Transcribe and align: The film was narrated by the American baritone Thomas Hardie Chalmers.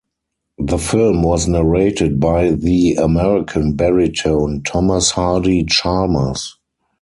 The 0.57 0.79
film 0.79 1.21
was 1.21 1.47
narrated 1.47 2.19
by 2.19 2.53
the 2.53 2.95
American 2.95 3.75
baritone 3.75 4.63
Thomas 4.63 5.11
Hardie 5.11 5.65
Chalmers. 5.69 6.57